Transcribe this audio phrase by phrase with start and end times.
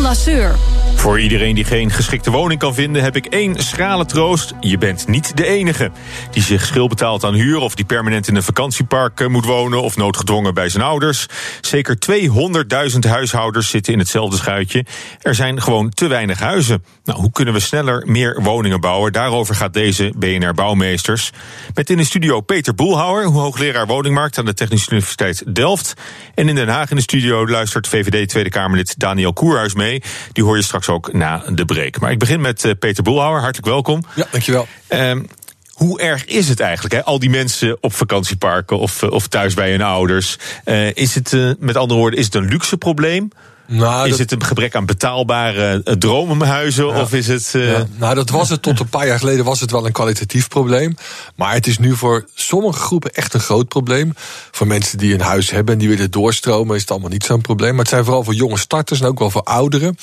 [0.00, 0.75] Lasseur.
[0.96, 4.52] Voor iedereen die geen geschikte woning kan vinden, heb ik één schrale troost.
[4.60, 5.90] Je bent niet de enige.
[6.30, 9.82] Die zich schil betaalt aan huur of die permanent in een vakantiepark eh, moet wonen
[9.82, 11.26] of noodgedwongen bij zijn ouders.
[11.60, 11.96] Zeker
[12.92, 14.84] 200.000 huishoudens zitten in hetzelfde schuitje.
[15.22, 16.84] Er zijn gewoon te weinig huizen.
[17.04, 19.12] Nou, hoe kunnen we sneller meer woningen bouwen?
[19.12, 21.30] Daarover gaat deze BNR Bouwmeesters.
[21.74, 25.94] Met in de studio Peter Boelhouwer, hoogleraar woningmarkt aan de Technische Universiteit Delft.
[26.34, 30.02] En in Den Haag in de studio luistert VVD Tweede Kamerlid Daniel Koerhuis mee.
[30.32, 32.00] Die hoor je straks ook na de break.
[32.00, 33.40] Maar ik begin met uh, Peter Boelhouwer.
[33.40, 34.04] Hartelijk welkom.
[34.14, 34.66] Ja, dankjewel.
[34.88, 35.12] Uh,
[35.72, 36.94] hoe erg is het eigenlijk?
[36.94, 37.04] Hè?
[37.04, 40.38] Al die mensen op vakantieparken of, of thuis bij hun ouders.
[40.64, 43.28] Uh, is het, uh, met andere woorden, is het een luxe probleem?
[43.68, 44.18] Nou, is dat...
[44.18, 46.86] het een gebrek aan betaalbare uh, dromenhuizen?
[46.86, 47.00] Ja.
[47.00, 47.52] Of is het.
[47.56, 47.72] Uh...
[47.72, 47.86] Ja.
[47.96, 50.96] Nou, dat was het tot een paar jaar geleden was het wel een kwalitatief probleem.
[51.34, 54.14] Maar het is nu voor sommige groepen echt een groot probleem.
[54.50, 57.40] Voor mensen die een huis hebben en die willen doorstromen, is het allemaal niet zo'n
[57.40, 57.70] probleem.
[57.70, 59.96] Maar het zijn vooral voor jonge starters en ook wel voor ouderen.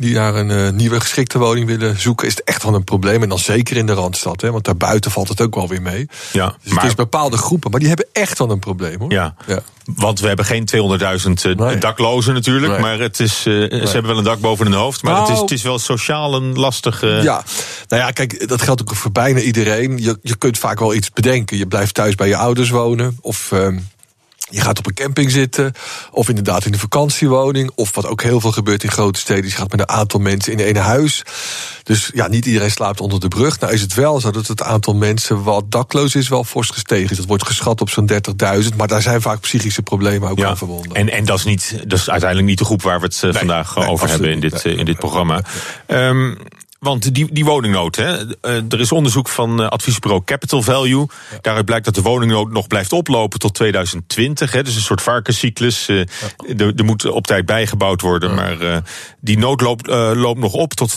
[0.00, 3.22] Die naar een uh, nieuwe geschikte woning willen zoeken, is het echt wel een probleem.
[3.22, 6.08] En dan zeker in de randstad, hè, want daarbuiten valt het ook wel weer mee.
[6.32, 6.82] Ja, dus maar...
[6.82, 9.12] het is bepaalde groepen, maar die hebben echt wel een probleem hoor.
[9.12, 9.34] Ja.
[9.46, 9.60] ja.
[9.84, 10.68] Want we hebben geen
[11.46, 11.78] 200.000 nee.
[11.78, 12.72] daklozen natuurlijk.
[12.72, 12.80] Nee.
[12.80, 13.86] Maar het is, uh, nee.
[13.86, 15.02] ze hebben wel een dak boven hun hoofd.
[15.02, 17.06] Maar nou, het, is, het is wel sociaal een lastige.
[17.06, 17.44] Ja,
[17.88, 20.02] nou ja, kijk, dat geldt ook voor bijna iedereen.
[20.02, 21.56] Je, je kunt vaak wel iets bedenken.
[21.56, 23.18] Je blijft thuis bij je ouders wonen.
[23.20, 23.52] Of.
[24.50, 25.72] Je gaat op een camping zitten,
[26.10, 29.50] of inderdaad in een vakantiewoning, of wat ook heel veel gebeurt in grote steden, je
[29.50, 31.22] gaat met een aantal mensen in één huis.
[31.82, 33.60] Dus ja, niet iedereen slaapt onder de brug.
[33.60, 37.10] Nou is het wel zo dat het aantal mensen wat dakloos is wel fors gestegen
[37.10, 37.16] is.
[37.16, 38.10] Dat wordt geschat op zo'n
[38.62, 40.48] 30.000, maar daar zijn vaak psychische problemen ook ja.
[40.48, 40.92] aan verbonden.
[40.92, 43.32] En, en dat, is niet, dat is uiteindelijk niet de groep waar we het nee,
[43.32, 45.42] vandaag nee, over hebben in dit, nee, in dit programma.
[45.86, 46.38] Um,
[46.80, 48.16] want die, die woningnood, hè,
[48.68, 51.06] er is onderzoek van adviesbureau Capital Value.
[51.30, 51.38] Ja.
[51.40, 54.52] Daaruit blijkt dat de woningnood nog blijft oplopen tot 2020.
[54.52, 55.86] Hè, dus een soort varkenscyclus.
[55.86, 56.04] Ja.
[56.56, 58.28] Er, er moet op tijd bijgebouwd worden.
[58.28, 58.34] Ja.
[58.34, 58.76] Maar uh,
[59.20, 60.96] die nood loopt, uh, loopt nog op tot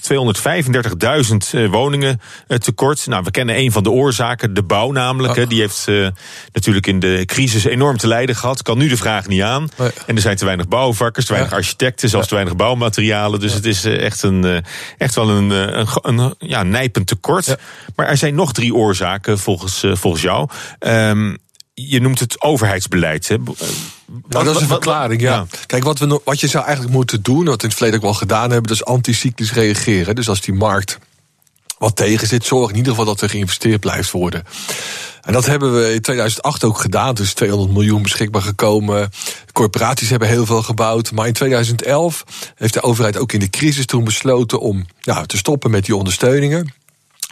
[1.55, 3.07] 235.000 woningen tekort.
[3.07, 5.35] Nou, we kennen een van de oorzaken, de bouw namelijk.
[5.35, 6.07] Hè, die heeft uh,
[6.51, 8.61] natuurlijk in de crisis enorm te lijden gehad.
[8.61, 9.69] Kan nu de vraag niet aan.
[10.05, 13.39] En er zijn te weinig bouwvakkers, te weinig architecten, zelfs te weinig bouwmaterialen.
[13.39, 14.63] Dus het is echt, een,
[14.97, 17.45] echt wel een een, een ja, nijpend tekort.
[17.45, 17.57] Ja.
[17.95, 20.49] Maar er zijn nog drie oorzaken volgens, uh, volgens jou.
[20.79, 21.37] Um,
[21.73, 23.27] je noemt het overheidsbeleid.
[23.27, 23.37] Hè?
[23.37, 25.33] Nou, dat is een verklaring, ja.
[25.33, 25.45] ja.
[25.65, 28.05] Kijk, wat, we, wat je zou eigenlijk moeten doen, wat we in het verleden ook
[28.05, 30.15] wel gedaan hebben, dat is anticyclisch reageren.
[30.15, 30.99] Dus als die markt
[31.77, 34.43] wat tegen zit, zorg in ieder geval dat er geïnvesteerd blijft worden.
[35.23, 37.15] En dat hebben we in 2008 ook gedaan.
[37.15, 39.09] Dus 200 miljoen beschikbaar gekomen.
[39.51, 41.11] Corporaties hebben heel veel gebouwd.
[41.11, 42.23] Maar in 2011
[42.55, 45.95] heeft de overheid ook in de crisis toen besloten om ja, te stoppen met die
[45.95, 46.73] ondersteuningen.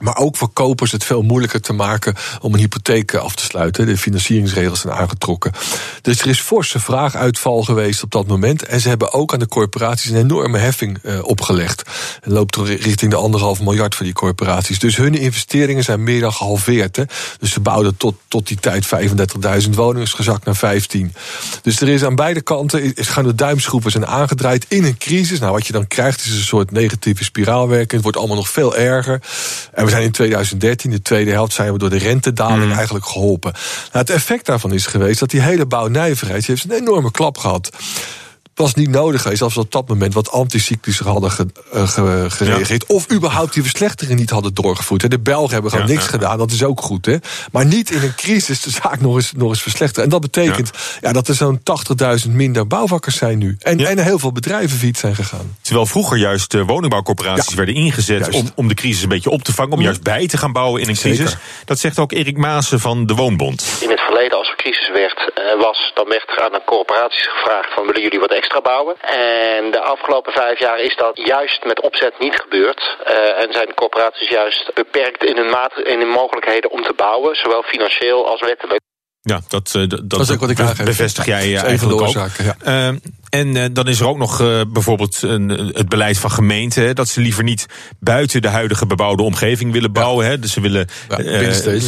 [0.02, 3.86] Maar ook voor kopers het veel moeilijker te maken om een hypotheek af te sluiten.
[3.86, 5.52] De financieringsregels zijn aangetrokken.
[6.02, 8.66] Dus er is forse vraaguitval geweest op dat moment.
[8.66, 11.90] En ze hebben ook aan de corporaties een enorme heffing uh, opgelegd.
[12.22, 14.80] En loopt richting de anderhalf miljard voor die corporaties.
[14.80, 16.96] Dus hun investeringen zijn meer dan gehalveerd.
[16.96, 17.04] Hè.
[17.40, 18.86] Dus ze bouwden tot, tot die tijd
[19.64, 21.14] 35.000 woningen, is gezakt naar 15.
[21.62, 25.40] Dus er is aan beide kanten, is gaan de duimschroeven zijn aangedraaid in een crisis.
[25.40, 27.92] Nou, wat je dan krijgt is een soort negatieve spiraalwerking.
[27.92, 29.22] Het wordt allemaal nog veel erger.
[29.74, 32.72] En we zijn in 2013, de tweede helft, zijn we door de rentedaling mm.
[32.72, 33.52] eigenlijk geholpen.
[33.52, 37.70] Nou, het effect daarvan is geweest dat die hele bouwnijverheid heeft een enorme klap gehad
[38.56, 42.26] was niet nodig geweest als we op dat moment wat anticyclischer hadden ge, uh, ge,
[42.30, 42.86] gereageerd.
[42.88, 42.96] Ja.
[42.96, 45.12] Of überhaupt die verslechtering niet hadden doorgevoerd.
[45.12, 47.06] De Belgen hebben gewoon ja, niks ja, gedaan, dat is ook goed.
[47.06, 47.18] Hè?
[47.52, 50.04] Maar niet in een crisis de zaak nog eens, nog eens verslechteren.
[50.04, 51.12] En dat betekent ja.
[51.12, 51.60] dat er zo'n
[52.26, 53.56] 80.000 minder bouwvakkers zijn nu.
[53.60, 55.56] En, en heel veel bedrijven fiets zijn gegaan.
[55.62, 59.54] Terwijl vroeger juist de woningbouwcorporaties werden ingezet om, om de crisis een beetje op te
[59.54, 59.74] vangen.
[59.74, 61.30] Om juist bij te gaan bouwen in een crisis.
[61.30, 61.40] Zeker.
[61.66, 63.66] Dat zegt ook Erik Maassen van de Woonbond.
[64.12, 65.20] Verleden, als er crisis werd,
[65.68, 68.96] was, dan werd er aan de corporaties gevraagd van willen jullie wat extra bouwen.
[69.02, 72.82] En de afgelopen vijf jaar is dat juist met opzet niet gebeurd.
[73.08, 77.36] Uh, en zijn corporaties juist beperkt in hun, maat, in hun mogelijkheden om te bouwen,
[77.36, 78.82] zowel financieel als wettelijk.
[79.22, 82.30] Ja, dat, dat, dat, dat is ook wat ik be bevestig jij uh, eigenlijk ook.
[82.38, 82.56] Ja.
[82.66, 82.96] Uh,
[83.32, 86.96] en uh, dan is er ook nog uh, bijvoorbeeld een, het beleid van gemeenten.
[86.96, 87.66] Dat ze liever niet
[88.00, 90.26] buiten de huidige bebouwde omgeving willen bouwen.
[90.26, 90.32] Ja.
[90.32, 90.40] Hè.
[90.40, 91.80] Dus ze willen, ja, uh, ze,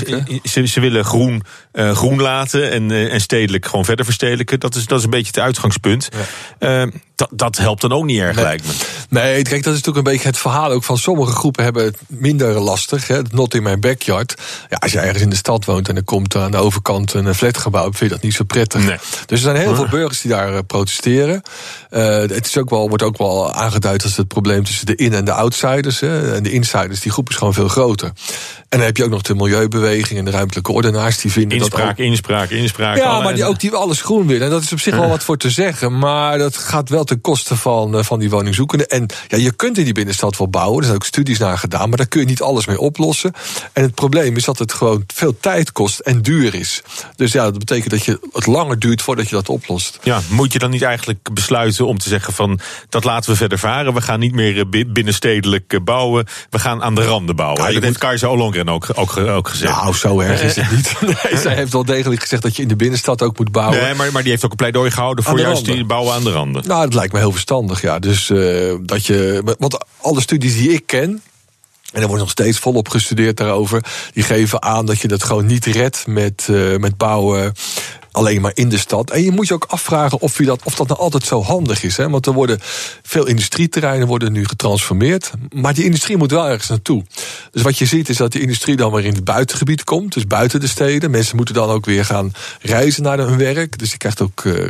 [0.44, 1.44] ze, ze, willen groen,
[1.74, 4.60] groen laten en, en stedelijk gewoon verder verstedelijken.
[4.60, 6.10] Dat is, dat is een beetje het uitgangspunt.
[6.60, 6.90] Ja.
[7.30, 8.46] Dat, dat helpt dan ook niet erg, nee.
[8.46, 8.74] lijkt me.
[9.10, 11.98] Nee, kijk, dat is natuurlijk een beetje het verhaal ook van sommige groepen hebben het
[12.08, 13.08] minder lastig.
[13.08, 14.36] Hè, not in mijn backyard.
[14.70, 17.36] Ja, als je ergens in de stad woont en er komt aan de overkant een
[17.36, 18.86] flatgebouw, vind je dat niet zo prettig.
[18.86, 18.98] Nee.
[19.26, 21.42] Dus er zijn heel veel burgers die daar uh, protesteren.
[21.92, 25.14] Uh, het is ook wel, wordt ook wel aangeduid als het probleem tussen de in-
[25.14, 26.00] en de outsiders.
[26.00, 26.36] Hè.
[26.36, 28.12] En de insiders, die groep is gewoon veel groter.
[28.74, 31.82] En dan heb je ook nog de milieubeweging en de ruimtelijke ordenaars die vinden inspraak,
[31.82, 31.98] dat ook...
[31.98, 34.44] Inspraak, inspraak, Ja, maar die ook die alles groen willen.
[34.44, 35.98] En dat is op zich wel wat voor te zeggen.
[35.98, 38.88] Maar dat gaat wel ten koste van, uh, van die woningzoekenden.
[38.88, 40.78] En ja, je kunt in die binnenstad wel bouwen.
[40.78, 41.90] Er zijn ook studies naar gedaan.
[41.90, 43.34] Maar daar kun je niet alles mee oplossen.
[43.74, 46.82] En het probleem is dat het gewoon veel tijd kost en duur is.
[47.16, 50.00] Dus ja, dat betekent dat je het langer duurt voordat je dat oplost.
[50.04, 52.60] Ja, moet je dan niet eigenlijk besluiten om te zeggen van...
[52.90, 53.94] dat laten we verder varen.
[53.94, 56.26] We gaan niet meer binnenstedelijk bouwen.
[56.50, 57.58] We gaan aan de randen bouwen.
[57.60, 57.84] Ja, dat moet...
[57.84, 57.98] heeft
[58.70, 59.76] Ook, ook, ook gezegd.
[59.76, 60.94] Nou, zo erg is het niet.
[61.24, 63.82] Nee, zij heeft wel degelijk gezegd dat je in de binnenstad ook moet bouwen.
[63.82, 66.32] Nee, maar, maar die heeft ook een pleidooi gehouden voor juist die bouwen aan de
[66.32, 66.68] randen.
[66.68, 68.00] Nou, dat lijkt me heel verstandig, ja.
[68.00, 69.42] Dus uh, dat je.
[69.58, 71.22] Want alle studies die ik ken.
[71.92, 73.84] En er wordt nog steeds volop gestudeerd daarover.
[74.14, 77.54] Die geven aan dat je dat gewoon niet redt met, uh, met bouwen
[78.14, 79.12] alleen maar in de stad.
[79.12, 81.84] En je moet je ook afvragen of, je dat, of dat nou altijd zo handig
[81.84, 81.98] is.
[81.98, 82.10] Hè?
[82.10, 82.60] Want er worden
[83.02, 85.32] veel industrieterreinen worden nu getransformeerd.
[85.54, 87.04] Maar die industrie moet wel ergens naartoe.
[87.52, 90.14] Dus wat je ziet is dat die industrie dan weer in het buitengebied komt.
[90.14, 91.12] Dus buiten de steden.
[91.12, 92.32] Mensen moeten dan ook weer gaan
[92.62, 93.78] reizen naar hun werk.
[93.78, 94.68] Dus je krijgt ook uh,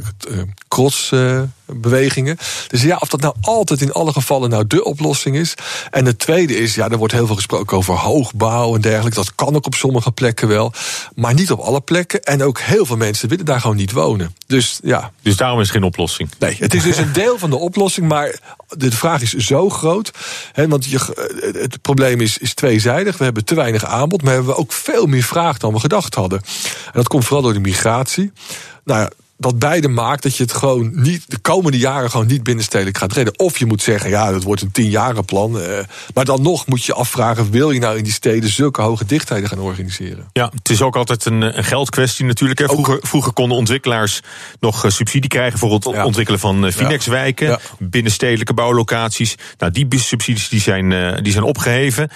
[0.68, 1.12] cross...
[1.12, 2.38] Uh, bewegingen.
[2.68, 5.54] Dus ja, of dat nou altijd in alle gevallen nou de oplossing is.
[5.92, 9.16] En het tweede is, ja, er wordt heel veel gesproken over hoogbouw en dergelijke.
[9.16, 10.74] Dat kan ook op sommige plekken wel,
[11.16, 12.22] maar niet op alle plekken.
[12.24, 14.36] En ook heel veel mensen willen daar gewoon niet wonen.
[14.48, 15.12] Dus ja.
[15.22, 16.30] Dus daarom is geen oplossing.
[16.40, 20.12] Nee, het is dus een deel van de oplossing, maar de vraag is zo groot.
[20.52, 21.00] Hè, want je,
[21.60, 23.18] het probleem is, is tweezijdig.
[23.18, 26.16] We hebben te weinig aanbod, maar hebben we ook veel meer vraag dan we gedacht
[26.16, 26.42] hadden.
[26.86, 28.32] En dat komt vooral door de migratie.
[28.84, 29.10] Nou ja,
[29.44, 33.14] dat beide maakt dat je het gewoon niet de komende jaren gewoon niet binnenstedelijk gaat
[33.14, 33.40] redden.
[33.40, 35.58] Of je moet zeggen, ja, dat wordt een tienjarenplan.
[35.58, 35.80] Uh,
[36.14, 39.50] maar dan nog moet je afvragen, wil je nou in die steden zulke hoge dichtheden
[39.50, 40.30] gaan organiseren?
[40.34, 42.60] Ja, het is ook altijd een, een geldkwestie natuurlijk.
[42.60, 42.66] Hè.
[42.66, 44.22] Vroeger, vroeger, konden ontwikkelaars
[44.60, 46.06] nog uh, subsidie krijgen voor het ja.
[46.06, 47.60] ontwikkelen van uh, Finex-wijken, ja.
[47.80, 49.36] binnenstedelijke bouwlocaties.
[49.58, 52.10] Nou, die subsidies die zijn, die zijn opgeheven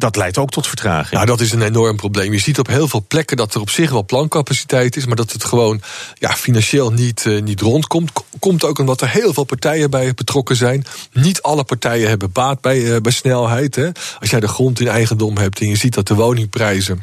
[0.00, 1.10] dat leidt ook tot vertraging.
[1.10, 2.32] Nou, dat is een enorm probleem.
[2.32, 5.32] Je ziet op heel veel plekken dat er op zich wel plancapaciteit is, maar dat
[5.32, 5.80] het gewoon
[6.14, 8.10] ja, financieel niet, uh, niet rondkomt.
[8.38, 10.84] Komt ook omdat er heel veel partijen bij betrokken zijn.
[11.12, 13.74] Niet alle partijen hebben baat bij, uh, bij snelheid.
[13.74, 13.90] Hè.
[14.20, 17.02] Als jij de grond in eigendom hebt en je ziet dat de woningprijzen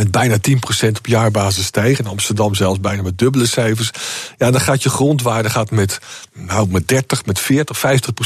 [0.00, 0.36] met bijna
[0.84, 2.04] 10% op jaarbasis stijgen.
[2.04, 3.90] In Amsterdam zelfs bijna met dubbele cijfers.
[4.38, 5.98] Ja, dan gaat je grondwaarde gaat met,
[6.34, 7.78] nou, met 30, met 40,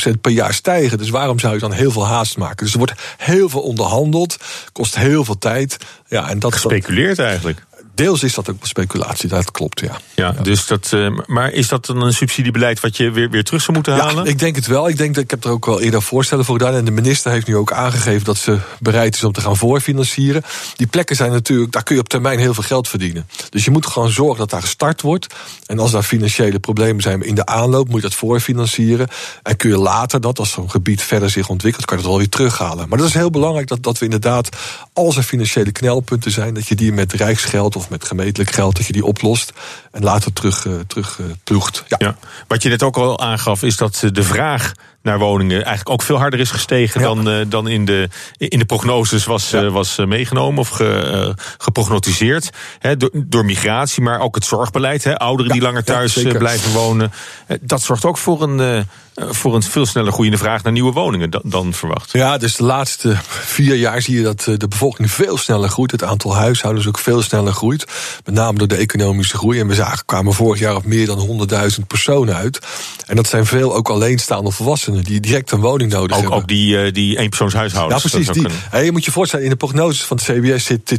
[0.08, 0.98] 50% per jaar stijgen.
[0.98, 2.64] Dus waarom zou je dan heel veel haast maken?
[2.64, 4.36] Dus er wordt heel veel onderhandeld,
[4.72, 5.76] kost heel veel tijd.
[6.08, 7.66] Ja, en dat Gespeculeerd eigenlijk.
[7.94, 10.00] Deels is dat ook speculatie, dat klopt, ja.
[10.14, 13.60] Ja, dus dat, uh, maar is dat dan een subsidiebeleid wat je weer, weer terug
[13.60, 14.24] zou moeten halen?
[14.24, 14.88] Ja, ik denk het wel.
[14.88, 16.74] Ik, denk dat, ik heb er ook wel eerder voorstellen voor gedaan.
[16.74, 20.42] En de minister heeft nu ook aangegeven dat ze bereid is om te gaan voorfinancieren.
[20.76, 23.28] Die plekken zijn natuurlijk, daar kun je op termijn heel veel geld verdienen.
[23.50, 25.34] Dus je moet gewoon zorgen dat daar gestart wordt.
[25.66, 29.08] En als daar financiële problemen zijn in de aanloop, moet je dat voorfinancieren.
[29.42, 32.20] En kun je later dat, als zo'n gebied verder zich ontwikkelt, kan je dat wel
[32.20, 32.88] weer terughalen.
[32.88, 34.48] Maar dat is heel belangrijk dat, dat we inderdaad,
[34.92, 38.86] als er financiële knelpunten zijn, dat je die met rijksgeld of met gemeentelijk geld, dat
[38.86, 39.52] je die oplost
[39.90, 41.84] en later terug, uh, terug uh, ploegt.
[41.86, 41.96] Ja.
[42.00, 42.16] ja.
[42.46, 44.72] Wat je net ook al aangaf, is dat de vraag
[45.04, 47.06] naar woningen eigenlijk ook veel harder is gestegen ja.
[47.06, 48.08] dan, uh, dan in, de,
[48.38, 49.62] in de prognoses was, ja.
[49.62, 52.50] uh, was meegenomen of ge, geprognotiseerd.
[52.96, 55.06] Door, door, migratie, maar ook het zorgbeleid.
[55.06, 57.12] Ouderen ja, die langer thuis blijven wonen.
[57.60, 61.42] dat zorgt ook voor een, voor een veel sneller groeiende vraag naar nieuwe woningen dan,
[61.44, 62.12] dan, verwacht.
[62.12, 65.90] Ja, dus de laatste vier jaar zie je dat de bevolking veel sneller groeit.
[65.90, 67.84] Het aantal huishoudens ook veel sneller groeit.
[68.24, 69.60] Met name door de economische groei.
[69.60, 72.58] En we zagen, kwamen vorig jaar op meer dan 100.000 personen uit.
[73.06, 76.38] En dat zijn veel ook alleenstaande volwassenen die direct een woning nodig ook, hebben.
[76.38, 78.02] Ook die, uh, die eenpersoonshuishoudens.
[78.02, 78.32] Ja, precies.
[78.32, 78.46] Die.
[78.70, 80.98] Hey, je moet je voorstellen, in de prognoses van het CBS zit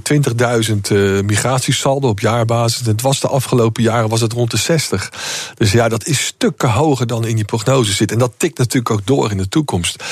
[0.69, 2.81] 20.000 uh, migratiesaldo op jaarbasis.
[2.81, 5.11] En het was de afgelopen jaren was het rond de 60.
[5.55, 8.11] Dus ja, dat is stukken hoger dan in die prognose zit.
[8.11, 10.03] En dat tikt natuurlijk ook door in de toekomst.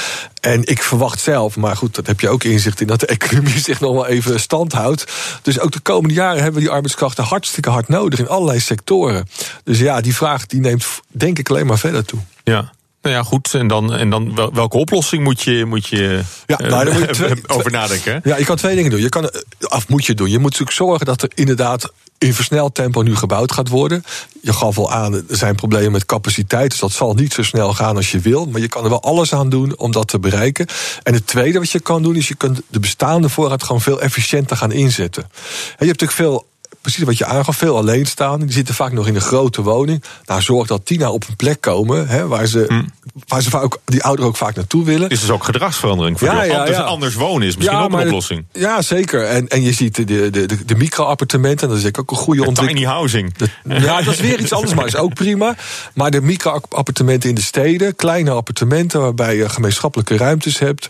[0.41, 3.59] En ik verwacht zelf, maar goed, dat heb je ook inzicht in, dat de economie
[3.59, 5.11] zich nog wel even stand houdt.
[5.41, 9.27] Dus ook de komende jaren hebben we die arbeidskrachten hartstikke hard nodig in allerlei sectoren.
[9.63, 12.19] Dus ja, die vraag die neemt denk ik alleen maar verder toe.
[12.43, 12.71] Ja.
[13.03, 13.53] Nou ja, goed.
[13.53, 17.13] En dan, en dan welke oplossing moet je, moet je, ja, nou, uh, moet je
[17.25, 18.21] twee, over nadenken?
[18.23, 19.01] Ja, je kan twee dingen doen.
[19.01, 20.29] Je kan, of moet je doen.
[20.29, 24.03] Je moet natuurlijk zorgen dat er inderdaad in versneld tempo nu gebouwd gaat worden.
[24.41, 26.69] Je gaf al aan, er zijn problemen met capaciteit.
[26.69, 28.45] Dus dat zal niet zo snel gaan als je wil.
[28.45, 30.67] Maar je kan er wel alles aan doen om dat te bereiken.
[31.03, 34.01] En het tweede wat je kan doen, is je kunt de bestaande voorraad gewoon veel
[34.01, 35.23] efficiënter gaan inzetten.
[35.23, 36.51] En je hebt natuurlijk veel
[36.83, 38.39] precies wat je aangaf, veel alleen staan.
[38.39, 40.03] Die zitten vaak nog in een grote woning.
[40.25, 42.83] Nou, zorg dat die nou op een plek komen hè, waar, ze, hm.
[43.27, 45.09] waar ze vaak, die ouderen ook vaak naartoe willen.
[45.09, 47.99] Dus is dus ook gedragsverandering voor ja, ja, anders, anders, wonen is misschien ook een
[47.99, 48.45] oplossing.
[48.51, 49.25] ja, zeker.
[49.25, 52.77] En, en je ziet de, de, de, de micro-appartementen, dat is ook een goede ontwikkeling.
[52.77, 53.33] Tiny housing.
[53.63, 55.55] ja, dat is weer iets anders, maar is ook prima.
[55.93, 60.89] Maar de micro-appartementen in de steden, kleine appartementen waarbij je gemeenschappelijke ruimtes hebt.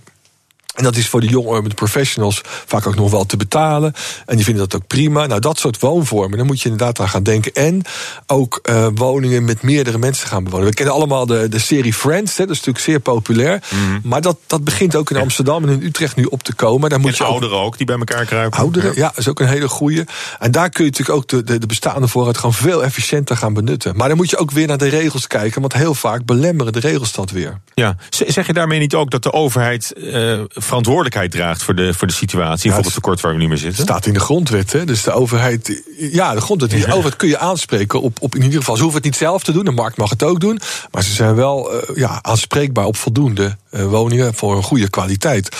[0.73, 3.93] En dat is voor de jonge urban professionals vaak ook nog wel te betalen.
[4.25, 5.25] En die vinden dat ook prima.
[5.25, 7.53] Nou, dat soort woonvormen, daar moet je inderdaad aan gaan denken.
[7.53, 7.81] En
[8.27, 10.67] ook uh, woningen met meerdere mensen gaan bewonen.
[10.67, 13.63] We kennen allemaal de, de serie Friends, hè, dat is natuurlijk zeer populair.
[13.69, 13.99] Mm.
[14.03, 16.89] Maar dat, dat begint ook in Amsterdam en in Utrecht nu op te komen.
[16.89, 18.59] Daar moet en je ouderen ook, die bij elkaar kruipen.
[18.59, 20.05] Ouderen, ja, is ook een hele goede.
[20.39, 23.53] En daar kun je natuurlijk ook de, de, de bestaande voorraad gewoon veel efficiënter gaan
[23.53, 23.95] benutten.
[23.95, 26.79] Maar dan moet je ook weer naar de regels kijken, want heel vaak belemmeren de
[26.79, 27.61] regels dat weer.
[27.73, 32.07] Ja, zeg je daarmee niet ook dat de overheid uh, verantwoordelijkheid draagt voor de, voor
[32.07, 33.83] de situatie, voor het tekort waar we nu meer zitten?
[33.83, 34.85] Staat in de grondwet, hè?
[34.85, 38.59] dus de overheid, ja, de grondwet, de overheid kun je aanspreken op, op in ieder
[38.59, 40.59] geval, ze hoeven het niet zelf te doen, de markt mag het ook doen,
[40.91, 45.55] maar ze zijn wel uh, ja, aanspreekbaar op voldoende uh, woningen voor een goede kwaliteit.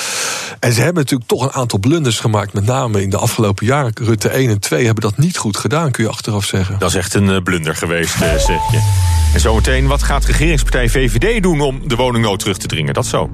[0.59, 3.91] En ze hebben natuurlijk toch een aantal blunders gemaakt, met name in de afgelopen jaren.
[4.01, 6.79] Rutte 1 en 2 hebben dat niet goed gedaan, kun je achteraf zeggen.
[6.79, 9.11] Dat is echt een blunder geweest, zeg je.
[9.33, 12.93] En zometeen, wat gaat regeringspartij VVD doen om de woningnood terug te dringen?
[12.93, 13.29] Dat zo.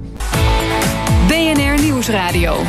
[1.99, 2.63] Nieuwsradio.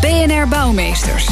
[0.00, 1.26] BNR Bouwmeesters.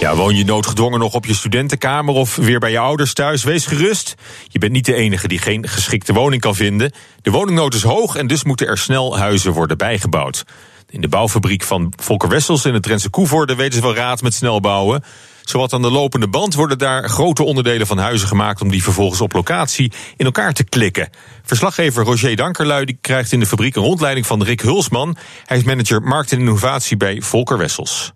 [0.00, 3.44] Ja, woon je noodgedwongen nog op je studentenkamer of weer bij je ouders thuis?
[3.44, 4.14] Wees gerust.
[4.48, 6.92] Je bent niet de enige die geen geschikte woning kan vinden.
[7.22, 10.44] De woningnood is hoog en dus moeten er snel huizen worden bijgebouwd.
[10.88, 14.34] In de bouwfabriek van Volker Wessels in het Drentse Koevoorde weten ze wel raad met
[14.34, 15.04] snel bouwen.
[15.50, 19.20] Zowat aan de lopende band worden daar grote onderdelen van huizen gemaakt om die vervolgens
[19.20, 21.08] op locatie in elkaar te klikken.
[21.42, 25.16] Verslaggever Roger Dankerlui krijgt in de fabriek een rondleiding van Rick Hulsman.
[25.44, 28.12] Hij is manager markt en innovatie bij Volker Wessels.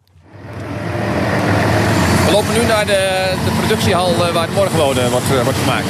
[2.26, 5.86] We lopen nu naar de, de productiehal eh, waar het morgenwonen wordt, eh, wordt gemaakt.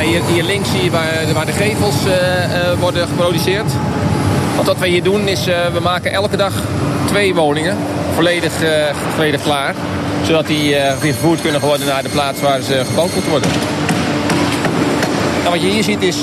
[0.00, 1.96] hier, hier, links zie je waar, waar de gevels
[2.78, 3.72] worden geproduceerd.
[4.54, 6.52] Want wat wij hier doen is, we maken elke dag
[7.06, 7.76] twee woningen
[8.14, 8.52] volledig,
[9.14, 9.74] volledig klaar
[10.22, 13.50] zodat die uh, weer vervoerd kunnen worden naar de plaats waar ze gebouwd worden.
[15.38, 16.22] Nou, wat je hier ziet is uh,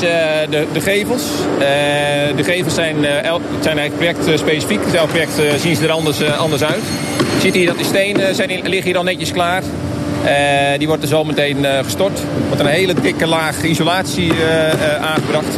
[0.49, 1.23] de, de, gevels.
[1.53, 1.59] Uh,
[2.35, 4.83] de gevels zijn, el, zijn eigenlijk projectspecifiek.
[4.83, 6.83] Dus elk project zien ze er anders, anders uit.
[7.35, 9.63] Je ziet hier dat de stenen zijn, liggen hier al netjes klaar.
[10.77, 12.19] die wordt er zo meteen gestort.
[12.19, 14.31] Er wordt een hele dikke laag isolatie
[15.01, 15.55] aangebracht.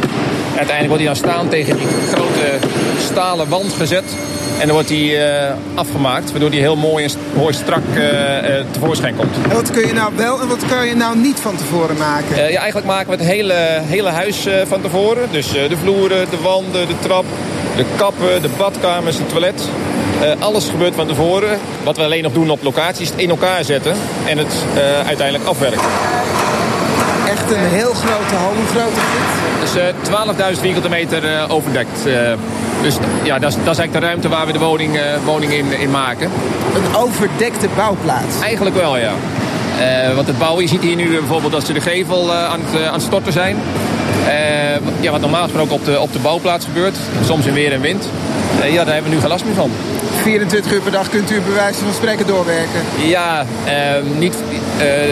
[0.56, 2.66] uiteindelijk wordt hij dan staan tegen die grote
[2.98, 4.04] stalen wand gezet.
[4.60, 8.64] En dan wordt die uh, afgemaakt, waardoor die heel mooi en mooi strak uh, uh,
[8.70, 9.34] tevoorschijn komt.
[9.48, 12.36] En wat kun je nou wel en wat kun je nou niet van tevoren maken?
[12.36, 15.28] ja, eigenlijk maken we het hele, hele huis van tevoren.
[15.30, 17.24] Dus de vloeren, de wanden, de trap,
[17.76, 19.62] de kappen, de badkamers, het toilet.
[20.38, 21.58] alles gebeurt van tevoren.
[21.84, 23.94] Wat we alleen nog doen op locatie is het in elkaar zetten
[24.26, 24.54] en het
[25.06, 25.88] uiteindelijk afwerken.
[27.50, 28.52] Echt een heel grote hal.
[28.54, 30.04] Hoe groot is dit?
[30.04, 32.04] Dus 12.000 vierkante meter overdekt.
[32.82, 35.52] Dus ja, dat is, dat is eigenlijk de ruimte waar we de woning, uh, woning
[35.52, 36.30] in, in maken.
[36.74, 38.40] Een overdekte bouwplaats?
[38.42, 39.12] Eigenlijk wel, ja.
[39.78, 42.60] Uh, want het bouwen, je ziet hier nu bijvoorbeeld dat ze de gevel uh, aan,
[42.64, 43.56] het, aan het storten zijn.
[45.00, 46.96] ja, wat normaal gesproken op de, op de bouwplaats gebeurt.
[47.24, 48.08] Soms in weer en wind.
[48.70, 49.70] ja, daar hebben we nu geen last meer van.
[50.22, 52.80] 24 uur per dag kunt u bij wijze van spreken doorwerken?
[52.96, 53.44] Ja,
[54.18, 54.36] niet,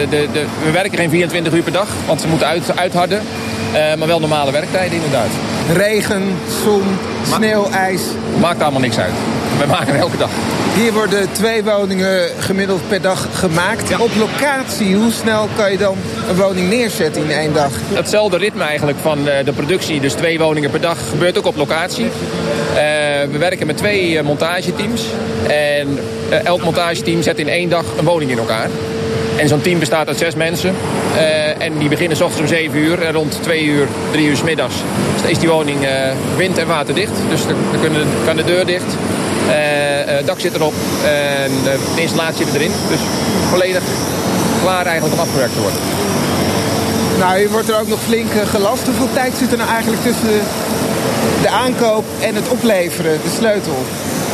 [0.09, 3.21] de, de, we werken geen 24 uur per dag, want ze moeten uit, uitharden.
[3.71, 5.29] maar wel normale werktijden inderdaad.
[5.73, 6.23] Regen,
[6.63, 6.83] zon,
[7.33, 8.01] sneeuw, ijs.
[8.39, 9.13] Maakt allemaal niks uit.
[9.59, 10.29] We maken elke dag.
[10.75, 13.97] Hier worden twee woningen gemiddeld per dag gemaakt.
[13.97, 15.97] Op locatie, hoe snel kan je dan
[16.29, 17.71] een woning neerzetten in één dag?
[17.93, 21.55] Hetzelfde ritme eigenlijk van eh, de productie, dus twee woningen per dag, gebeurt ook op
[21.55, 22.05] locatie.
[22.05, 22.11] Uh,
[23.31, 25.03] we werken met twee eh, montageteams.
[25.47, 25.99] En
[26.43, 28.69] elk montageteam zet in één dag een woning in elkaar.
[29.39, 30.75] En zo'n team bestaat uit zes mensen.
[31.15, 33.01] Uh, en die beginnen s ochtends om 7 uur.
[33.01, 34.75] En rond 2 uur, 3 uur s middags
[35.27, 35.89] is die woning uh,
[36.37, 37.11] wind- en waterdicht.
[37.29, 38.93] Dus dan kunnen, kan de deur dicht.
[39.45, 40.73] Het uh, dak zit erop.
[41.03, 41.51] En
[41.95, 42.71] de installatie zit erin.
[42.89, 42.99] Dus
[43.49, 43.83] volledig
[44.61, 45.79] klaar eigenlijk om afgewerkt te worden.
[47.19, 48.85] Nou, u wordt er ook nog flink gelast.
[48.85, 50.41] Hoeveel tijd zit er nou eigenlijk tussen
[51.41, 53.85] de aankoop en het opleveren, de sleutel?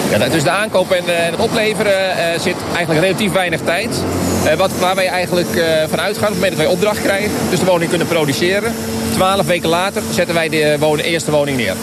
[0.10, 3.90] Ja, dus de aankoop en, en het opleveren uh, zit eigenlijk relatief weinig tijd.
[4.46, 7.32] Uh, wat, waar wij eigenlijk uh, van uitgaan op dat wij opdracht krijgen.
[7.50, 8.74] Dus de woning kunnen produceren.
[9.14, 11.75] Twaalf weken later zetten wij de woning, eerste woning neer.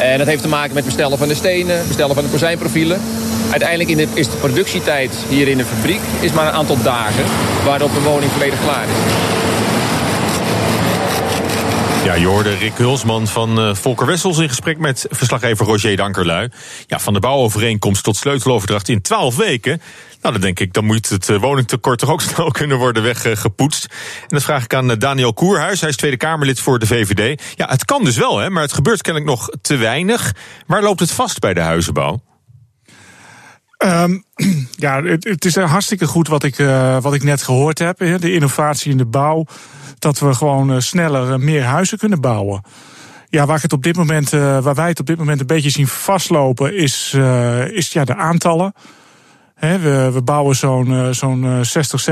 [0.00, 3.00] En dat heeft te maken met bestellen van de stenen, bestellen van de kozijnprofielen.
[3.50, 7.24] Uiteindelijk in de, is de productietijd hier in de fabriek is maar een aantal dagen
[7.64, 9.41] waarop een woning volledig klaar is.
[12.12, 16.48] Ja, hoorde Rick Hulsman van uh, Volker Wessels in gesprek met verslaggever Roger Dankerlui.
[16.86, 19.82] Ja, van de bouwovereenkomst tot sleuteloverdracht in twaalf weken.
[20.20, 23.84] Nou, dan denk ik, dan moet het woningtekort toch ook snel kunnen worden weggepoetst.
[24.20, 25.80] En dat vraag ik aan Daniel Koerhuis.
[25.80, 27.42] Hij is Tweede Kamerlid voor de VVD.
[27.56, 30.34] Ja, het kan dus wel, hè, maar het gebeurt kennelijk nog te weinig.
[30.66, 32.20] Waar loopt het vast bij de huizenbouw?
[33.84, 34.24] Um,
[34.86, 37.98] ja, het, het, is hartstikke goed wat ik, uh, wat ik net gehoord heb.
[37.98, 39.44] De innovatie in de bouw.
[39.98, 42.62] Dat we gewoon uh, sneller uh, meer huizen kunnen bouwen.
[43.28, 45.86] Ja, waar, het op dit moment, waar wij het op dit moment een beetje zien
[45.86, 47.16] vastlopen, is,
[47.70, 48.72] is ja, de aantallen.
[49.66, 52.04] He, we, we, bouwen zo'n zo'n 60,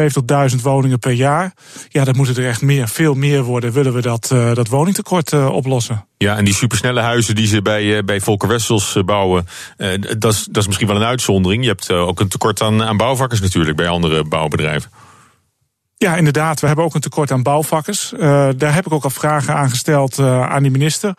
[0.53, 1.53] 70.000 woningen per jaar.
[1.89, 3.73] Ja, dat moeten er echt meer, veel meer worden.
[3.73, 6.07] Willen we dat, dat woningtekort oplossen?
[6.17, 9.47] Ja, en die supersnelle huizen die ze bij, bij Volker Wessels bouwen,
[10.19, 11.63] dat, is, dat is misschien wel een uitzondering.
[11.63, 14.91] Je hebt ook een tekort aan, aan bouwvakkers natuurlijk bij andere bouwbedrijven.
[16.03, 16.61] Ja, inderdaad.
[16.61, 18.13] We hebben ook een tekort aan bouwvakkers.
[18.57, 21.15] daar heb ik ook al vragen aan gesteld aan de minister.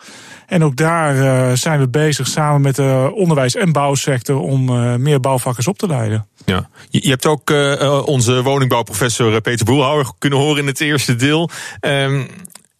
[0.46, 4.64] En ook daar zijn we bezig samen met de onderwijs- en bouwsector om
[5.02, 6.26] meer bouwvakkers op te leiden.
[6.44, 6.68] Ja.
[6.88, 7.50] Je, je hebt ook
[8.06, 11.50] onze woningbouwprofessor Peter Boelhouwer kunnen horen in het eerste deel.
[11.80, 12.22] Ehm,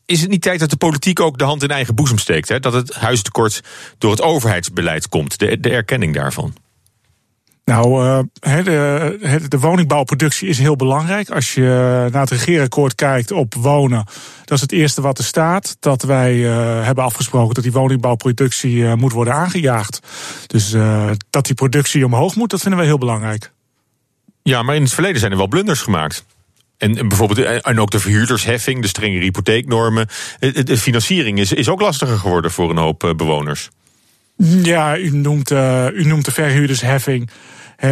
[0.06, 2.48] is het niet tijd dat de politiek ook de hand in eigen boezem steekt?
[2.48, 2.60] Hè?
[2.60, 3.60] Dat het huistekort
[3.98, 6.54] door het overheidsbeleid komt, de, de erkenning daarvan?
[7.64, 11.30] Nou, de, de, woningbouwproductie is heel belangrijk.
[11.30, 11.60] Als je
[12.12, 14.04] naar het regeerakkoord kijkt op wonen,
[14.44, 15.76] dat is het eerste wat er staat.
[15.80, 20.00] Dat wij uh, hebben afgesproken dat die woningbouwproductie moet worden aangejaagd.
[20.46, 20.70] Dus
[21.30, 23.52] dat die productie omhoog moet, dat vinden wij heel belangrijk.
[24.42, 26.24] Ja, maar in het verleden zijn er wel blunders gemaakt.
[26.82, 30.08] En, bijvoorbeeld, eh, en ook de verhuurdersheffing, de strengere hypotheeknormen.
[30.38, 33.70] De financiering is, is ook lastiger geworden voor een hoop eh, bewoners.
[34.62, 37.30] Ja, u noemt, uh, u noemt de verhuurdersheffing.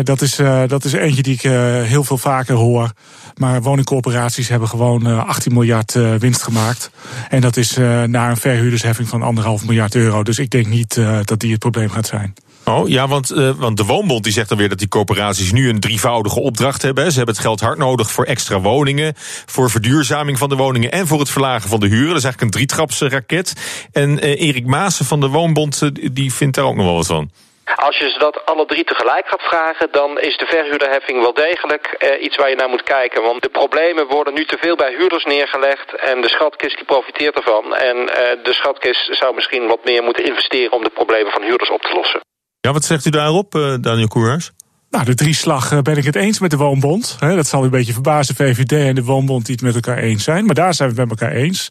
[0.02, 2.92] dat, is, uh, dat is eentje die ik uh, heel veel vaker hoor.
[3.36, 6.90] Maar woningcorporaties hebben gewoon 18 miljard winst gemaakt.
[7.28, 10.22] En dat is naar een verhuurdersheffing van anderhalf miljard euro.
[10.22, 12.34] Dus ik denk niet dat die het probleem gaat zijn.
[12.64, 15.68] Oh ja, want, uh, want de Woonbond die zegt dan weer dat die corporaties nu
[15.68, 17.10] een drievoudige opdracht hebben.
[17.10, 19.14] Ze hebben het geld hard nodig voor extra woningen,
[19.46, 22.08] voor verduurzaming van de woningen en voor het verlagen van de huren.
[22.08, 23.54] Dat is eigenlijk een drietrapse raket.
[23.92, 27.06] En uh, Erik Maassen van de Woonbond uh, die vindt daar ook nog wel wat
[27.06, 27.30] van.
[27.76, 31.86] Als je ze dat alle drie tegelijk gaat vragen, dan is de verhuurderheffing wel degelijk
[31.86, 33.22] eh, iets waar je naar moet kijken.
[33.22, 37.36] Want de problemen worden nu te veel bij huurders neergelegd en de schatkist die profiteert
[37.36, 37.74] ervan.
[37.74, 41.70] En eh, de schatkist zou misschien wat meer moeten investeren om de problemen van huurders
[41.70, 42.20] op te lossen.
[42.60, 44.52] Ja, wat zegt u daarop, uh, Daniel Koerhuis?
[44.90, 47.16] Nou, de drieslag uh, ben ik het eens met de Woonbond.
[47.18, 50.24] dat zal u een beetje verbazen, VVD en de Woonbond die het met elkaar eens
[50.24, 50.44] zijn.
[50.44, 51.70] Maar daar zijn we het met elkaar eens.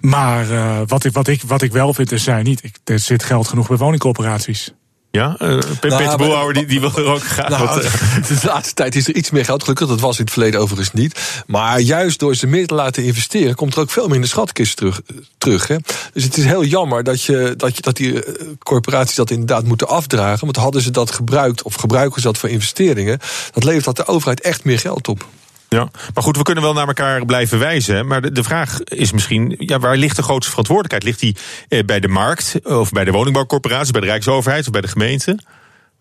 [0.00, 2.64] Maar uh, wat, ik, wat, ik, wat ik wel vind, er zijn niet.
[2.64, 4.72] Ik, er zit geld genoeg bij woningcorporaties.
[5.16, 7.82] Ja, uh, Peter nou, Boelhouwer die, die wil er ook graag nou, wat,
[8.28, 9.88] De laatste tijd is er iets meer geld, gelukkig.
[9.88, 11.42] Dat was in het verleden overigens niet.
[11.46, 13.54] Maar juist door ze meer te laten investeren...
[13.54, 15.00] komt er ook veel meer in de schatkist terug.
[15.38, 15.76] terug hè?
[16.12, 18.24] Dus het is heel jammer dat, je, dat, je, dat die
[18.58, 20.44] corporaties dat inderdaad moeten afdragen.
[20.44, 23.18] Want hadden ze dat gebruikt, of gebruiken ze dat voor investeringen...
[23.52, 25.26] dat levert dat de overheid echt meer geld op.
[25.68, 28.06] Ja, maar goed, we kunnen wel naar elkaar blijven wijzen.
[28.06, 31.04] Maar de, vraag is misschien, ja, waar ligt de grootste verantwoordelijkheid?
[31.04, 31.36] Ligt die
[31.68, 35.38] eh, bij de markt, of bij de woningbouwcorporatie, bij de Rijksoverheid of bij de gemeente?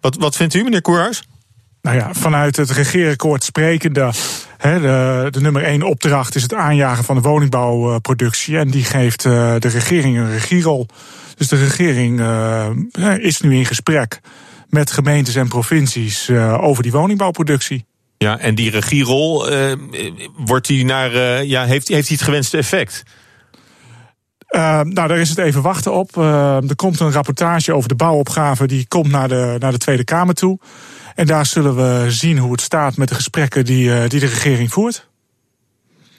[0.01, 1.23] Wat, wat vindt u, meneer Koerhuis?
[1.81, 4.11] Nou ja, vanuit het regeerakkoord sprekende,
[4.57, 8.57] hè, de, de nummer één opdracht is het aanjagen van de woningbouwproductie.
[8.57, 10.87] En die geeft uh, de regering een regierol.
[11.35, 12.69] Dus de regering uh,
[13.17, 14.19] is nu in gesprek
[14.69, 17.85] met gemeentes en provincies over die woningbouwproductie.
[18.17, 19.73] Ja, en die regierol, uh,
[20.37, 23.03] wordt die naar, uh, ja, heeft, heeft hij het gewenste effect?
[24.49, 26.17] Uh, nou, daar is het even wachten op.
[26.17, 30.33] er komt een rapportage over de bouwopgave, die komt naar de, naar de Tweede Kamer
[30.33, 30.59] toe.
[31.15, 34.71] En daar zullen we zien hoe het staat met de gesprekken die, die de regering
[34.71, 35.07] voert.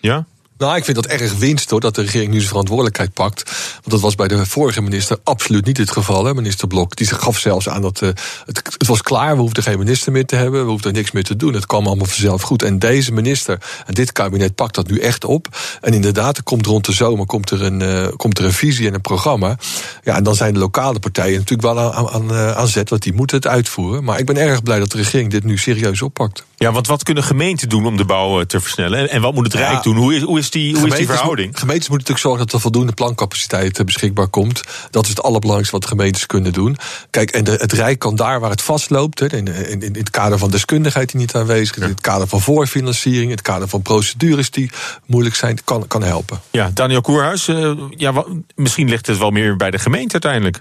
[0.01, 0.27] Ja,
[0.59, 3.43] nou, ik vind dat erg winst hoor, dat de regering nu zijn verantwoordelijkheid pakt.
[3.73, 6.25] Want dat was bij de vorige minister absoluut niet het geval.
[6.25, 8.09] Hè, minister Blok die gaf zelfs aan dat uh,
[8.47, 11.25] het, het, was klaar, we hoefden geen minister meer te hebben, we hoefden niks meer
[11.25, 11.55] te doen.
[11.55, 12.63] Het kwam allemaal vanzelf goed.
[12.63, 15.49] En deze minister en dit kabinet pakt dat nu echt op.
[15.81, 18.87] En inderdaad, er komt rond de zomer komt er een, uh, komt er een visie
[18.87, 19.57] en een programma.
[20.03, 23.15] Ja, en dan zijn de lokale partijen natuurlijk wel aan, aan, aan zet, want die
[23.15, 24.05] moeten het uitvoeren.
[24.05, 26.45] Maar ik ben erg blij dat de regering dit nu serieus oppakt.
[26.59, 28.99] Ja, want wat kunnen gemeenten doen om de bouw te versnellen?
[28.99, 29.97] En, en wat moet het Rijk doen?
[29.97, 31.59] Hoe is, hoe is die, hoe is die verhouding?
[31.59, 34.63] Gemeentes moeten natuurlijk zorgen dat er voldoende plancapaciteit beschikbaar komt.
[34.91, 36.77] Dat is het allerbelangrijkste wat gemeentes kunnen doen.
[37.11, 40.39] Kijk, en de, het Rijk kan daar waar het vastloopt, in, in, in het kader
[40.39, 43.83] van deskundigheid die niet aanwezig is, in het kader van voorfinanciering, in het kader van
[43.83, 44.71] procedures die
[45.07, 46.41] moeilijk zijn, kan, kan helpen.
[46.51, 50.61] Ja, Daniel Koerhuis, uh, ja, misschien ligt het wel meer bij de gemeente uiteindelijk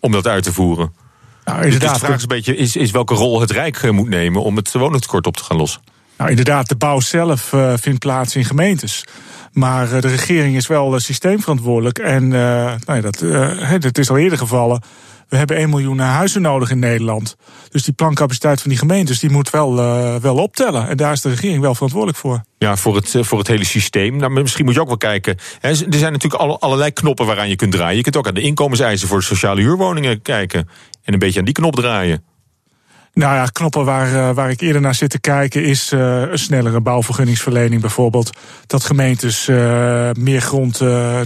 [0.00, 0.92] om dat uit te voeren.
[1.46, 1.90] Nou, inderdaad.
[1.90, 4.42] Dus de vraag is een beetje is, is welke rol het Rijk eh, moet nemen
[4.42, 5.82] om het woningtekort op te gaan lossen.
[6.16, 9.04] Nou, inderdaad, de bouw zelf uh, vindt plaats in gemeentes.
[9.52, 11.98] Maar uh, de regering is wel uh, systeemverantwoordelijk.
[11.98, 13.20] En nou ja, dat,
[13.82, 14.82] het is al eerder gevallen.
[15.28, 17.36] We hebben 1 miljoen huizen nodig in Nederland.
[17.68, 19.74] Dus die plancapaciteit van die gemeentes die moet wel,
[20.20, 20.88] wel optellen.
[20.88, 22.44] En daar is de regering wel verantwoordelijk voor.
[22.58, 24.16] Ja, voor het, voor het hele systeem.
[24.16, 25.36] Nou, misschien moet je ook wel kijken.
[25.60, 27.96] Hè, er zijn natuurlijk alle, allerlei knoppen waaraan je kunt draaien.
[27.96, 30.68] Je kunt ook aan de inkomenseisen voor sociale huurwoningen kijken.
[31.02, 32.24] En een beetje aan die knop draaien.
[33.12, 36.80] Nou ja, knoppen waar, waar ik eerder naar zit te kijken is uh, een snellere
[36.80, 38.30] bouwvergunningsverlening bijvoorbeeld.
[38.66, 40.76] Dat gemeentes uh, meer grond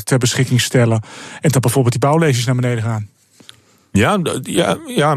[0.04, 1.02] ter beschikking stellen.
[1.40, 3.08] En dat bijvoorbeeld die bouwleges naar beneden gaan.
[3.92, 5.14] Ja, ja, ja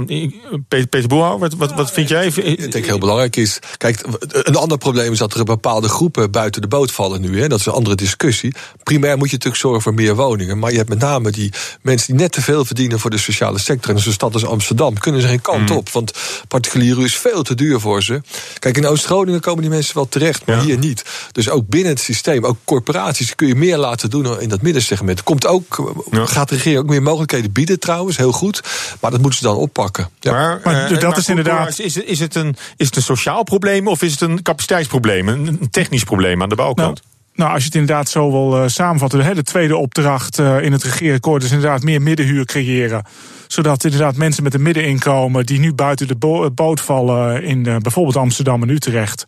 [0.68, 2.28] Peter, Peter wat, wat, wat vind jij?
[2.28, 3.60] Ik denk heel belangrijk is.
[3.78, 7.42] Kijk, een ander probleem is dat er bepaalde groepen buiten de boot vallen nu.
[7.42, 7.48] Hè.
[7.48, 8.54] Dat is een andere discussie.
[8.84, 10.60] Primair moet je natuurlijk zorgen voor meer woningen.
[10.60, 13.60] Maar je hebt met name die mensen die net te veel verdienen voor de sociale
[13.60, 13.96] sector.
[13.96, 15.76] En een stad als Amsterdam kunnen ze geen kant mm.
[15.76, 15.90] op.
[15.90, 16.14] Want
[16.48, 18.22] particulier is veel te duur voor ze.
[18.60, 21.06] Kijk, in Oost-Groningen komen die mensen wel terecht, maar hier niet.
[21.32, 25.24] Dus ook binnen het systeem, ook corporaties, kun je meer laten doen in dat middensegment.
[25.24, 28.62] Komt ook, gaat de regering ook meer mogelijkheden bieden trouwens, heel goed.
[29.00, 30.10] Maar dat moeten ze dan oppakken.
[30.20, 30.32] Ja.
[30.32, 31.80] Maar, maar uh, dat is inderdaad.
[31.80, 35.28] Is, is, het een, is het een sociaal probleem of is het een capaciteitsprobleem?
[35.28, 37.02] Een technisch probleem aan de bouwkant?
[37.02, 40.72] Nou, nou, als je het inderdaad zo wil uh, samenvatten, de tweede opdracht uh, in
[40.72, 43.06] het regeerakkoord is inderdaad meer middenhuur creëren.
[43.48, 47.78] Zodat inderdaad mensen met een middeninkomen die nu buiten de bo boot vallen in uh,
[47.78, 49.26] bijvoorbeeld Amsterdam en Utrecht,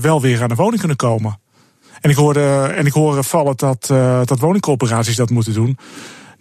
[0.00, 1.40] wel weer aan de woning kunnen komen.
[2.00, 3.86] En ik hoorde, en ik hoor vallen dat,
[4.24, 5.78] dat woningcorporaties dat moeten doen.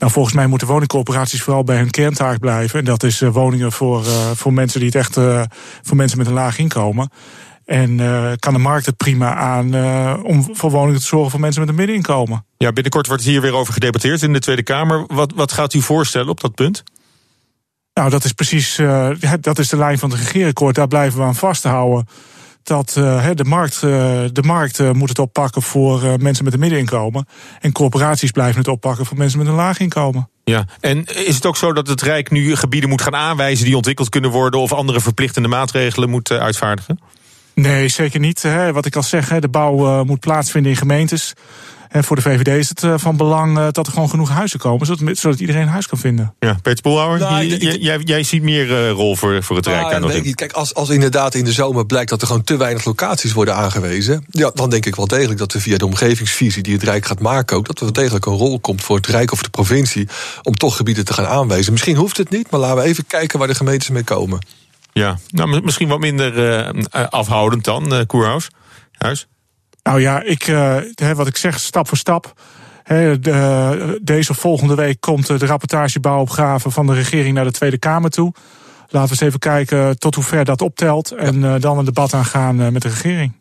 [0.01, 2.79] Nou, volgens mij moeten woningcorporaties vooral bij hun kerntaak blijven.
[2.79, 5.41] En dat is uh, woningen voor, uh, voor mensen die het echt uh,
[5.81, 7.09] voor mensen met een laag inkomen.
[7.65, 7.97] En
[8.39, 9.75] kan de markt het prima aan
[10.23, 12.45] om voor woningen te zorgen voor mensen met een middeninkomen.
[12.57, 15.03] Ja, binnenkort wordt hier weer over gedebatteerd in de Tweede Kamer.
[15.07, 16.83] Wat, wat gaat u voorstellen op dat punt?
[17.93, 18.75] Nou, dat is precies
[19.39, 20.75] dat is de lijn van het regeerakkoord.
[20.75, 22.07] Daar blijven we aan vasthouden
[22.63, 23.81] dat uh, de markt, uh,
[24.31, 27.27] de markt uh, moet het oppakken voor mensen met een middeninkomen.
[27.59, 30.29] En corporaties blijven het oppakken voor mensen met een laag inkomen.
[30.43, 33.75] Ja, en is het ook zo dat het Rijk nu gebieden moet gaan aanwijzen die
[33.75, 36.99] ontwikkeld kunnen worden of andere verplichtende maatregelen moet uitvaardigen?
[37.53, 38.47] Nee, zeker niet.
[38.71, 41.33] Wat ik al zeg, de bouw moet plaatsvinden in gemeentes.
[41.91, 44.59] En voor de VVD is het eh, van belang eh, dat er gewoon genoeg huizen
[44.59, 46.33] komen, zodat, zodat iedereen een huis kan vinden.
[46.39, 49.93] Ja, Peter Poelhouwer, nou, jij, jij, ziet meer uh, rol voor, voor het nou, Rijk
[49.93, 52.85] aan dat Kijk, als, als inderdaad in de zomer blijkt dat er gewoon te weinig
[52.85, 56.73] locaties worden aangewezen, ja, dan denk ik wel degelijk dat er via de omgevingsvisie die
[56.73, 59.31] het Rijk gaat maken ook, dat er wel degelijk een rol komt voor het Rijk
[59.31, 60.07] of de provincie
[60.43, 61.71] om toch gebieden te gaan aanwijzen.
[61.71, 64.45] Misschien hoeft het niet, maar laten we even kijken waar de gemeentes mee komen.
[64.93, 66.73] Ja, nou, misschien wat minder
[67.09, 68.47] afhoudend dan, uh, Koerhuis.
[68.91, 69.27] Huis.
[69.83, 70.77] Nou ja, ik, uh,
[71.15, 72.33] wat ik zeg, stap voor stap.
[72.83, 78.09] He, de, deze volgende week komt de rapportagebouwopgave van de regering naar de Tweede Kamer
[78.09, 78.33] toe.
[78.87, 81.11] Laten we eens even kijken tot hoe ver dat optelt.
[81.11, 83.33] En uh, dan een debat aangaan met de regering.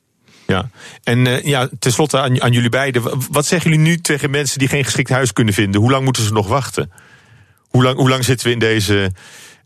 [0.46, 0.70] Ja,
[1.04, 3.02] en uh, ja, tenslotte aan, aan jullie beiden.
[3.30, 5.80] Wat zeggen jullie nu tegen mensen die geen geschikt huis kunnen vinden?
[5.80, 6.90] Hoe lang moeten ze nog wachten?
[7.68, 9.10] Hoe lang, hoe lang zitten we in deze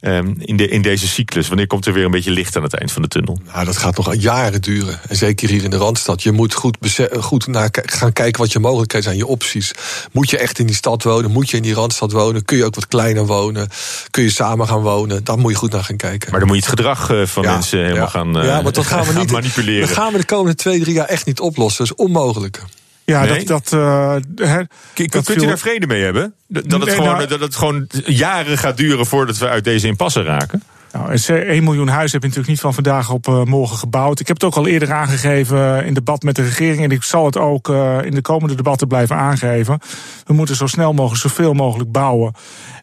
[0.05, 1.49] Ehm, in, de, in deze cyclus?
[1.49, 3.38] Wanneer komt er weer een beetje licht aan het eind van de tunnel?
[3.53, 5.01] Nou, dat gaat nog jaren duren.
[5.09, 6.23] En zeker hier in de Randstad.
[6.23, 6.77] Je moet goed,
[7.21, 9.73] goed naar gaan kijken wat je mogelijkheden zijn, je opties.
[10.12, 11.31] Moet je echt in die stad wonen?
[11.31, 12.45] Moet je in die Randstad wonen?
[12.45, 13.69] Kun je ook wat kleiner wonen?
[14.11, 15.25] Kun je samen gaan wonen?
[15.25, 16.31] Daar moet je goed naar gaan kijken.
[16.31, 18.09] Maar dan moet je het gedrag eh, van mensen helemaal ja.
[18.09, 19.88] gaan, ja, maar dat gaan we niet, manipuleren.
[19.88, 21.87] Dat gaan we de komende twee, drie jaar echt niet oplossen.
[21.87, 22.62] Dat is onmogelijk.
[23.05, 23.47] Ja, dat.
[23.47, 24.62] dat, uh, he,
[24.95, 26.35] dat kunt u daar vrede mee hebben?
[26.47, 30.23] Dat, het gewoon, nou- dat het gewoon jaren gaat duren voordat we uit deze impasse
[30.23, 30.62] raken?
[30.95, 34.21] Nou, 1 miljoen huizen heb je natuurlijk niet van vandaag op uh, morgen gebouwd.
[34.21, 36.83] Ik heb het ook al eerder aangegeven in debat met de regering.
[36.83, 39.79] En ik zal het ook uh, in de komende debatten blijven aangeven.
[40.27, 42.33] We moeten zo snel mogelijk zoveel mogelijk bouwen.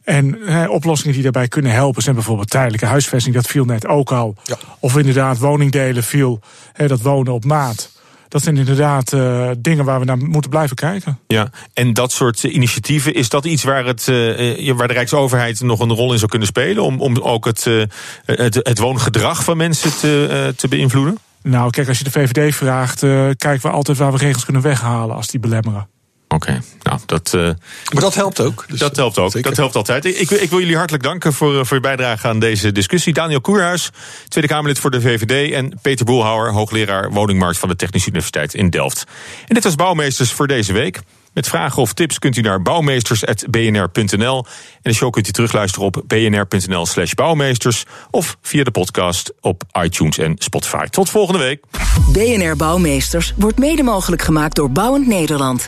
[0.03, 3.35] En he, oplossingen die daarbij kunnen helpen zijn bijvoorbeeld tijdelijke huisvesting.
[3.35, 4.35] Dat viel net ook al.
[4.43, 4.57] Ja.
[4.79, 6.39] Of inderdaad woningdelen viel.
[6.73, 8.00] He, dat wonen op maat
[8.31, 11.19] dat zijn inderdaad uh, dingen waar we naar moeten blijven kijken.
[11.27, 15.79] Ja, en dat soort initiatieven, is dat iets waar, het, uh, waar de Rijksoverheid nog
[15.79, 16.83] een rol in zou kunnen spelen?
[16.83, 17.83] Om, om ook het, uh,
[18.25, 21.17] het, het woongedrag van mensen te, te beïnvloeden?
[21.43, 22.99] Nou, kijk, als je de VVD vraagt,
[23.37, 25.87] kijken we altijd waar we regels kunnen weghalen als die belemmeren.
[26.33, 27.33] Oké, nou dat.
[27.35, 28.65] Uh, maar dat helpt ook.
[28.67, 29.43] Dus dat helpt ook.
[29.43, 30.05] Dat helpt altijd.
[30.05, 33.13] Ik, ik, wil jullie hartelijk danken voor, voor je bijdrage aan deze discussie.
[33.13, 33.89] Daniel Koerhuis,
[34.27, 35.53] Tweede Kamerlid voor de VVD.
[35.53, 39.03] En Peter Boelhouwer, hoogleraar woningmarkt van de Technische Universiteit in Delft.
[39.47, 41.01] En dit was Bouwmeesters voor deze week.
[41.33, 44.45] Met vragen of tips kunt u naar bouwmeesters.bnr.nl.
[44.81, 47.85] En de show kunt u terugluisteren op bnr.nl slash bouwmeesters.
[48.09, 50.85] Of via de podcast op iTunes en Spotify.
[50.85, 51.63] Tot volgende week.
[52.11, 55.67] BNR Bouwmeesters wordt mede mogelijk gemaakt door Bouwend Nederland.